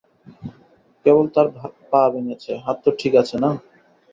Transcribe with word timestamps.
কেবল 1.05 1.25
তার 1.35 1.47
পা 1.91 2.01
ভেঙ্গেছে, 2.13 2.51
হাত 2.65 2.77
তো 2.83 2.89
ঠিক 2.99 3.13
আছে 3.21 3.35
না? 3.43 3.49